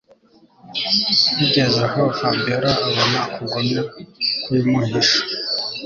[1.37, 3.81] Bigezaho Fabiora abona kugumya
[4.43, 5.19] kubimuhisha